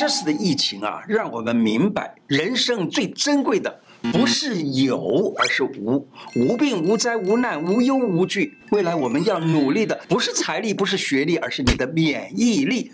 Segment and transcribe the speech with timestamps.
[0.00, 6.08] 这次的疫情啊，让我们明白，人生最珍贵的不是有，而是无。
[6.36, 8.56] 无病无灾无难无忧无惧。
[8.70, 12.90] 未来我们要努力的，不是财力，不是学历，而是你的免疫力。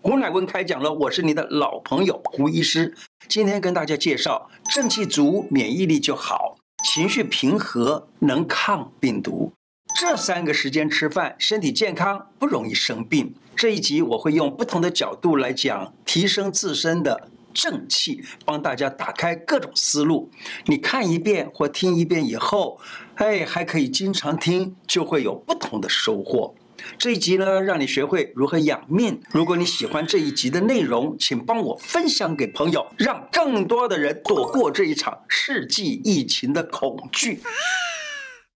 [0.00, 2.94] 胡乃文开讲了，我是你的老朋友胡医师。
[3.26, 9.52] 今天跟大家介绍，正气足，免疫力就好；情绪平和，能抗病毒。
[10.00, 13.34] 这三个时间吃饭，身体健康，不容易生病。
[13.54, 20.30] 这一集我会用不同的角度来讲，提升自身的正气，帮大家打开各种思路。
[20.64, 22.80] 你看一遍或听一遍以后，
[23.16, 26.54] 哎，还可以经常听，就会有不同的收获。
[26.96, 29.20] 这一集呢，让你学会如何养命。
[29.30, 37.42] 如果你喜欢这一集的内容，请帮我分享给朋友，让更多的人躲过这一场世纪疫情的恐惧。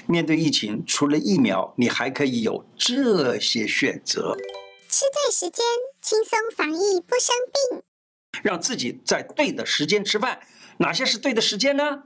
[0.06, 4.36] 面对疫情，除了疫苗，你还可以有这些选择。
[4.88, 5.64] 吃对时间，
[6.02, 7.34] 轻松防疫不生
[7.70, 7.82] 病。
[8.42, 10.40] 让自己在对的时间吃饭，
[10.78, 12.02] 哪些是对的时间呢？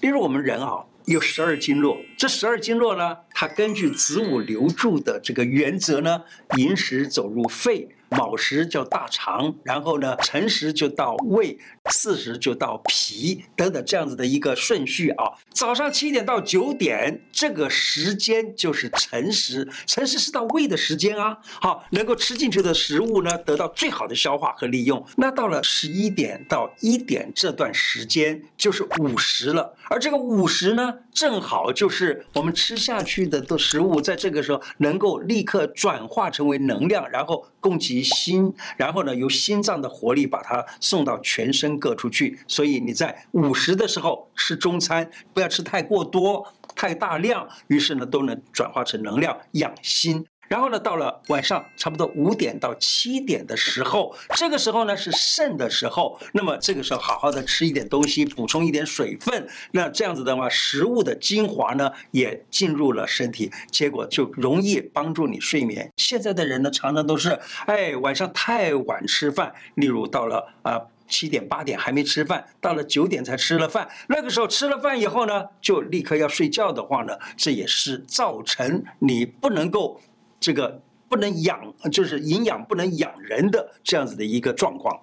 [0.00, 6.22] 例如我们人啊，有十二经络，这十二经络呢，它根据子午流注的这个原则呢，
[6.56, 7.88] 寅时走入肺。
[8.16, 15.32] 卯时叫大肠，然后呢，辰时就到胃，巳时就到脾，等等这样子的一个顺序啊。
[15.50, 21.38] 早上七点到九点这个时间就是辰时，辰时是到胃的时间啊。
[21.60, 25.04] 好，能够吃进去的食物呢，得到最好的消化和利用。
[25.16, 38.03] 那到了十一点到一点这段时间就是午时了，而这个午时呢，正好就是我们吃下去的的食物，在这个时候能够立刻转化成为能量，然后供给。
[38.04, 42.38] 心，然后呢，由心脏的活力把它送到全身各处去。
[42.46, 50.24] 所以你在午时的时候吃中餐，不要吃太过多、太大量，于是呢，都能转化成能量养心。
[50.54, 56.16] 然后呢，到了晚上差不多五点到七点的时候，这个时候呢是肾的时候。
[56.32, 59.48] 那么这个时候好好的吃一点东西，补充一点水分。
[59.72, 65.92] 那这样子的话，食物的精华呢也进入了身体，结果就容易帮助你睡眠。
[65.96, 73.88] 现在的人呢，常常都是哎晚上太晚吃饭，例如到了啊七点八点还没吃饭，到了九点才吃了饭。
[74.06, 80.00] 那个时候吃了饭以后呢，就立刻要睡觉的话呢，这也是造成你不能够。
[80.44, 85.00] 这个不能养，就是营养不能养人的这样子的一个状况。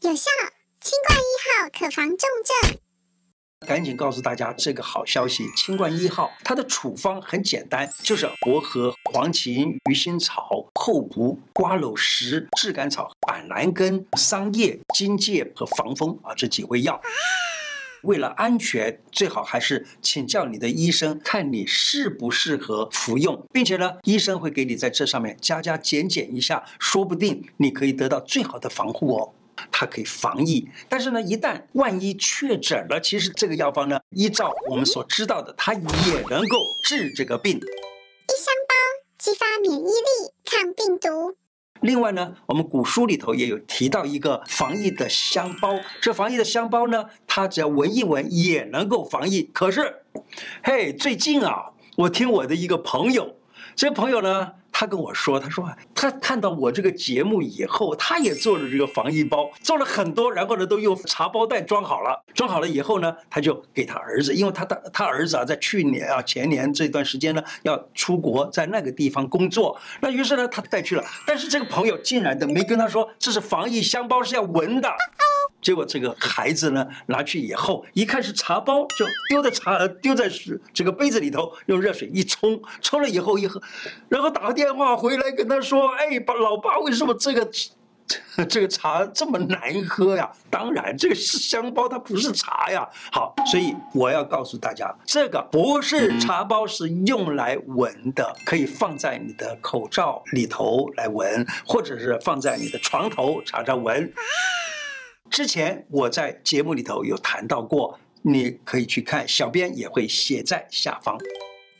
[0.00, 0.30] 有效，
[0.80, 2.78] 清冠一号可防重症。
[3.66, 17.02] 赶紧告诉大家这个好消息：清冠一号它的处方很简单，就是薄荷、黄芩、鱼腥草、厚朴、瓜蒌实、炙甘草、板蓝根、桑叶、荆芥和防风啊这几味药。
[18.02, 29.32] 为了安全，最好还是请教你的医生，看你适不适合服用，并且呢，医生会给你在这上面加加减减一下，说不定你可以得到最好的防护哦。
[29.72, 35.80] 它可以防疫，但是呢，一旦万一确诊了，其实这个药方呢，依照我们所知道的，它也
[36.28, 37.56] 能够治这个病。
[37.56, 38.74] 一箱包，
[39.16, 41.38] 激发免疫力，抗病毒。
[41.86, 45.78] 另外呢，我们古书里头也有提到一个防疫的香包。
[46.02, 49.48] 这防疫的香包呢，它只要闻一闻也能够防疫。
[49.52, 50.02] 可是，
[50.62, 53.36] 嘿，最近啊，我听我的一个朋友，
[53.74, 54.52] 这朋友呢。
[54.78, 62.22] 他跟我说：“他说他看到我这个节目以后，他也做了这个防疫包，做了很多，然后呢，都用茶包袋装好了。
[62.34, 69.80] 装好了以后呢，他就给他儿子，因为他的他儿子啊，在去年啊前年这段时间呢，要出国，在那个地方工作。
[70.02, 71.02] 那于是呢，他带去了。
[71.26, 74.92] 但是这个朋友竟然都没跟他说，这是防疫香包，是要闻的。”
[75.62, 80.30] 结果这个孩子呢，拿去以后一看是茶包，就丢在茶丢在
[80.72, 83.60] 这个杯子里头，用热水一冲，冲了以后一喝，
[84.08, 87.48] 然后打个电话回来跟他说：“哎，爸，老爸，为什么这个
[88.48, 90.30] 这个茶这么难喝呀？
[90.48, 92.88] 当然，这个是香包，它不是茶呀。
[93.10, 104.08] 好，所以我要告诉大家，这个不是茶包，是用来闻的，可以放在你的口罩里头来闻，或者是放在你的床头常常闻。”
[105.30, 111.18] 之前我在节目里头有谈到过，你可以去看，小编也会写在下方。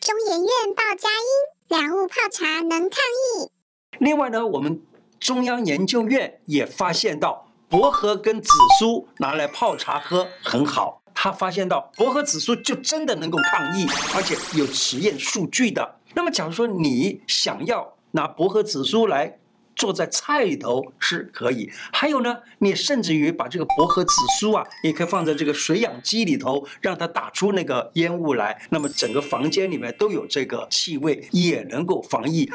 [0.00, 1.28] 中研院报佳音，
[1.68, 3.50] 两物泡茶能抗疫。
[3.98, 4.82] 另外呢，我们
[5.18, 11.00] 中央研究院也发现到，薄荷跟紫苏拿来泡茶喝很好。
[11.14, 15.98] 他发现到薄荷紫苏就真的能够抗疫，而且有实验数据的。
[16.14, 19.38] 那么，假如说你想要拿薄荷紫苏来。
[19.76, 32.50] 坐在菜里头吃可以，还有呢，你甚至于把这个薄荷紫苏啊，也可以放在这个水氧机里头，让它打出那个烟雾来，那么整个房间里面都有这个气味，也能够防疫。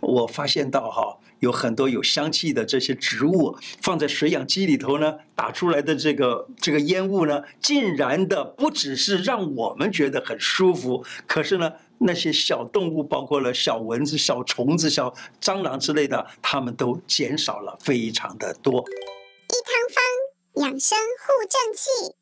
[0.00, 18.80] 我发现到哈，有很多有香气的这些植物放在水氧机里头呢，打出来的这个这个烟雾呢，竟然的不只是让我们觉得很舒服，可是呢，那些小动物，包括了小蚊子、小虫子、小蟑螂之类的，它们都减少了非常的多。
[18.80, 22.14] 一汤方养生护正气，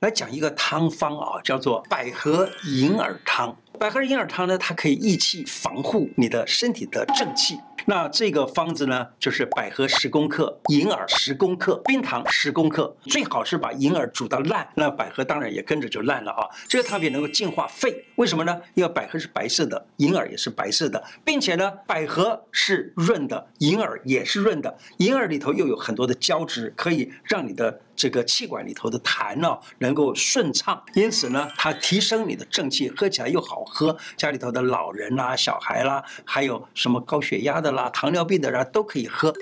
[0.00, 3.56] 来讲一个汤方啊，叫做百合银耳汤。
[3.78, 7.58] 百合银耳汤呢，它可以益气防护你的身体的正气。
[7.86, 16.48] 那这个方子呢，就是百合十公克，银耳十公克，冰糖十公克，最好是把银耳煮到烂，那百合当然也跟着就烂了啊。
[16.68, 18.60] 这个汤品能够净化肺，为什么呢？
[18.74, 37.70] 因为百合是白色的，银耳也是白色的，并且呢，百合是润的，银耳也是润的，银耳里头又有很多的胶质，可以让你的这个气管里头的痰呢能够顺畅，因此呢，它提升你的正气，喝起来又好喝，家里头的老人啦、小孩啦，还有什么高血压的。
[37.70, 39.32] 啦，糖尿病的人都可以喝。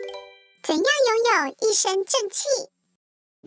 [0.62, 2.68] 怎样拥有一身正气？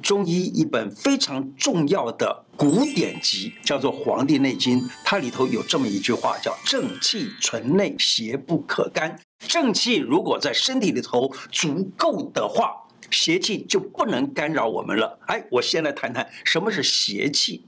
[0.02, 9.20] 中医一本非常重要的古典籍叫做《黄帝内经》，它里头有这么一句话，叫“正气存内，邪不可干”。
[9.48, 12.74] 正气如果在身体里头足够的话，
[13.14, 15.20] 邪气就不能干扰我们了。
[15.28, 17.64] 哎，我先来谈谈什么是邪气。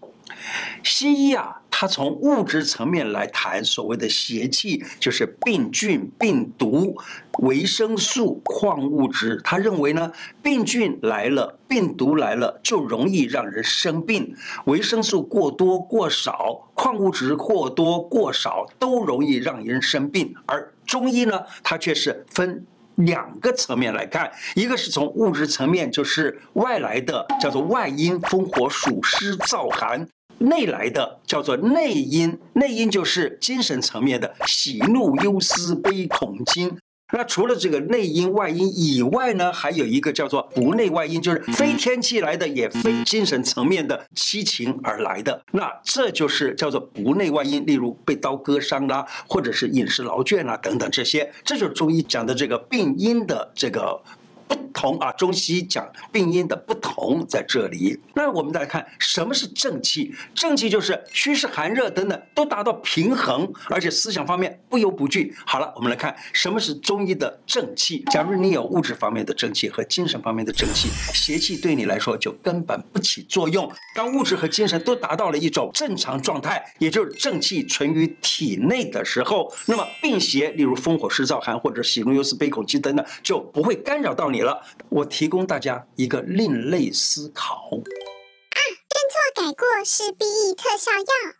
[0.83, 6.97] 西医啊，它从物质层面来谈所谓的邪气，就是病菌、病毒、
[7.39, 9.39] 维生素、矿物质。
[9.43, 10.11] 他认为呢，
[10.43, 14.33] 病菌来了、病毒来了，就容易让人生病；
[14.65, 20.35] 维生素过多过少、矿物质过多过少，都容易让人生病。
[20.45, 22.65] 而中医呢，它却是分
[22.95, 30.07] 两个层面来看，一个是从物质层面，就是外来的，叫做外因，风火暑湿燥寒。
[30.37, 36.77] 内来的叫做内因，内因就是精神层面的喜怒忧思悲恐惊。
[37.11, 45.43] 那除了这个内因外因以外呢，还有一个叫做不内外因，就是非天气来的，也非精神层面的七情而来的。
[45.51, 54.01] 那这就是叫做不内外因，例如被刀割伤啦，或者是饮食劳倦啊等等这些，这就是中医讲的这个病因的这个。
[54.47, 57.99] 不同啊，中西医讲病因的不同在这里。
[58.13, 60.13] 那我们再来看什么是正气？
[60.33, 65.33] 正气就是虚实寒热等等都达到平衡，而且思想方面不忧不惧。
[65.45, 68.03] 好了，我们来看什么是中医的正气。
[68.11, 73.71] 假如你有物质方面的正气和精神方面的正气，邪气对你来说就根本不起作用。
[73.95, 84.34] 当物质和精神都达到了一种正常状态，也就是正气存于体内的时候，那么病邪，例如风火湿燥寒或者喜怒忧思悲恐惧等等，就不会干扰到你。
[84.35, 87.69] 你了，我提供大家一个另类思考。
[87.71, 88.59] 啊，
[88.91, 91.35] 认错改过是 B E 特效药。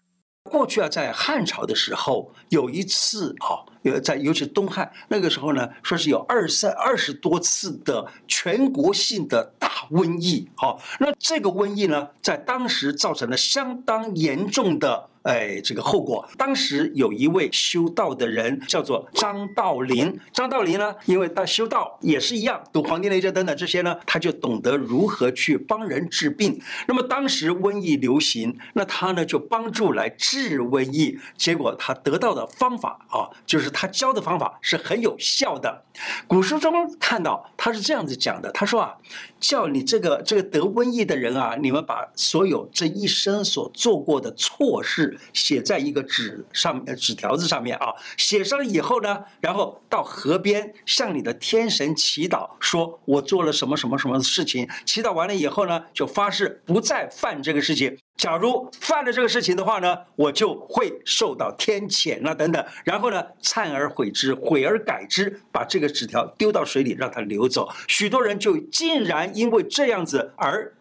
[0.50, 10.50] 过去啊，在汉朝的时候，有一次啊，有在尤其东汉那个时候呢，说是有二三二十多次的全国性的大瘟疫。
[10.56, 15.09] 好，那这个瘟疫呢，在当时造成了相当严重的。
[15.25, 20.19] 哎，这个后果，当时有一位修道的人叫做张道陵。
[20.31, 26.62] 张道陵呢，因为他修道也是一样，读《黄帝内经》等等这些呢，他就懂得如何去帮人治病。
[26.88, 31.18] 那么当时瘟疫流行，那他呢就帮助来治瘟疫。
[31.36, 35.86] 结果他得到的方法啊，就是他教的方法是很有效的。
[36.28, 38.94] 古书中看到他是这样子讲的，他说啊，
[39.40, 45.15] 叫你这个这个得瘟疫的人啊，你们把所有这一生所做过的错事。
[45.34, 54.68] 写在一个纸上面，纸条子上面啊，写上了以后呢，然后到河边向你的天神祈祷，说我做了什么什么什么事情。
[54.86, 57.98] 祈祷完了以后呢，就发誓不再犯这个事情。
[58.16, 62.66] 假如犯了这个事情的话呢，我就会受到天谴啊等等。
[62.86, 67.69] 然后呢，忏而悔之，悔而改之，把这个纸条丢到水里，让它流走。
[67.90, 70.74] 许多人就竟然因为这样子而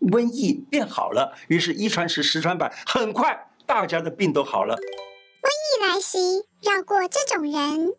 [0.00, 1.36] 瘟疫变好了。
[1.46, 3.46] 于是，一传十，十传百，很快。
[3.72, 4.76] 大家的病都好了。
[4.76, 6.18] 瘟疫来袭，
[6.60, 7.94] 绕过这种人。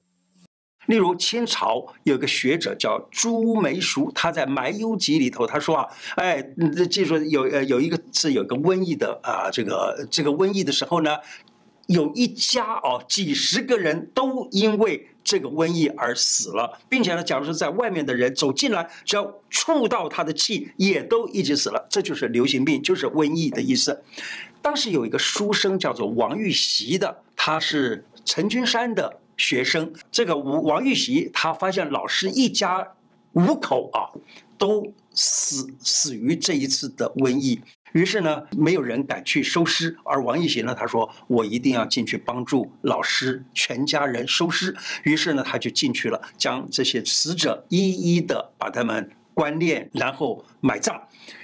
[0.86, 5.88] 例如清朝有个学者叫朱梅淑，他在《埋幽集》里头他说啊，
[6.18, 6.44] 哎，
[6.92, 11.18] 记住有呃有一个是有个瘟疫的啊，这个这个瘟疫的时候呢，
[11.88, 21.88] 有一家哦几十个人都因为这个瘟疫而死了，并且呢，假如说在外面的人走进来，只要触到他的气，也都一起死了。
[21.90, 24.04] 这就是流行病，就是瘟疫的意思。
[24.64, 29.94] 当时有一个书生叫做王玉玺的，他是陈君山的学生。
[30.10, 32.88] 这个王王玉玺他发现老师一家
[33.34, 34.08] 五口啊
[34.58, 37.60] 都死死于这一次的瘟疫。
[37.92, 44.76] 于是呢，没有人敢去收尸，而王玉玺呢，他说我一定要进去帮助老师全家人收尸。
[45.04, 51.00] 于是呢，他就进去了，将这些死者一一的把他们关殓，然后埋葬。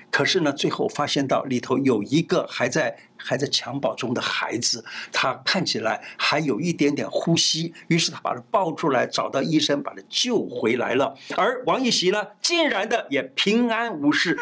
[0.10, 7.74] 可是呢，最后发现到里头有一个还在还在襁褓中的孩子，他看起来还有一点点呼吸。
[7.88, 11.16] 于是他把他抱出来，找到医生，把他救回来了。
[11.36, 14.38] 而王艺席呢，竟然的也平安无事。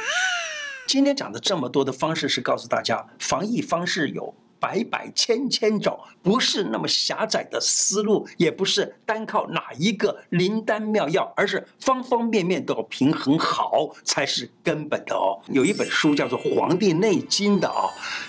[0.88, 4.34] 今天讲的这么多的方式，是告诉大家，防疫方式有
[4.68, 15.40] 百百千千种，不是那么狭窄的思路，也不是单靠哪一个灵丹妙药，而是方方面面都要平衡好才是根本的哦。
[15.48, 17.88] 有一本书叫做《黄帝内经》的啊，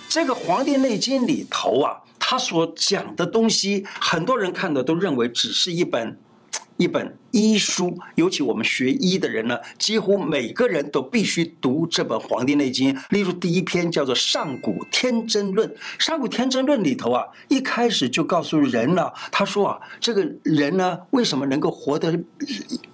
[0.09, 6.16] 这个《黄帝内经》里头啊，他所讲的东西，很多人看的都认为只是一本
[6.76, 7.18] 一本。
[7.30, 12.94] 医书，尤其我们学医的人呢，几乎每个人都必须读这本《黄帝内经》。
[13.11, 15.68] 例如第一篇叫做《上古天真论》，
[15.99, 22.18] 《上古天真论》里头啊，一开始就告诉人了，他说啊，这个人呢，为什么能够活得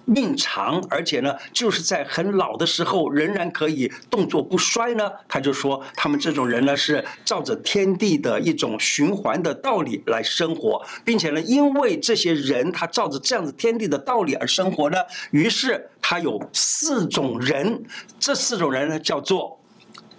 [0.03, 5.09] 命长，而且呢，就是在很老的时候仍然可以动作不衰呢？
[5.29, 14.24] 他就说，他们这种人呢，是照着天地的一种循环的道理来生活，并且呢，因为这些人他照着这样子天地的道理。
[14.33, 14.97] 而生活呢，
[15.29, 17.83] 于是他有四种人，
[18.19, 19.61] 这四种人呢叫做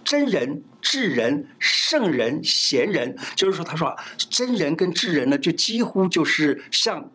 [0.05, 3.17] 真人、智人、圣人、贤人。
[3.35, 3.97] 就是说，他说，
[4.31, 7.11] 真人跟智人呢，就几乎就是像。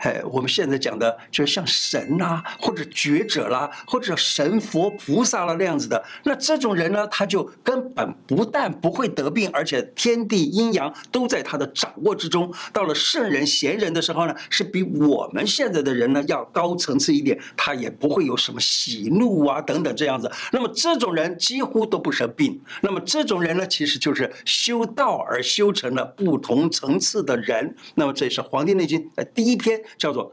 [0.00, 6.02] 哎，我们现在讲的就是像神呐、或者觉者啦，或者神佛菩萨啦那样子的。
[6.24, 12.50] 那这种人呢，他就根本不但不会得病，而且天地阴阳都在他的掌握之中。
[12.72, 20.32] 到了圣人贤人的时候呢，是比我们现在的人呢要高层次一点，他也不会有什么喜怒啊等等这样子。
[20.50, 22.58] 那么这种人几乎都不生病。
[22.80, 27.76] 那么这种人呢，其实就是修道而修成了不同层次的人。
[27.96, 29.78] 那么这是《黄帝内经》的第一篇。
[29.96, 30.30] 叫做《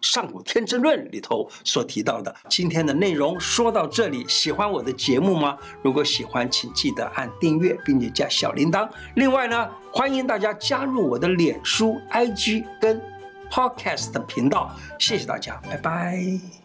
[0.00, 2.34] 上古天真论》里头所提到的。
[2.48, 5.56] 今天的内容说到这里，喜欢我的节目吗？
[5.82, 8.88] 如果喜欢，请记得按订阅，并且加小铃铛。
[9.14, 13.00] 另外呢，欢迎大家加入我的脸书、IG 跟
[13.50, 14.74] Podcast 频道。
[14.98, 16.61] 谢谢大家，拜拜。